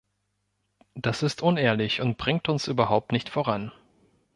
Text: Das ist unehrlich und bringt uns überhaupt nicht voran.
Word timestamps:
Das 0.95 1.21
ist 1.21 1.43
unehrlich 1.43 2.01
und 2.01 2.17
bringt 2.17 2.49
uns 2.49 2.67
überhaupt 2.67 3.11
nicht 3.11 3.29
voran. 3.29 3.71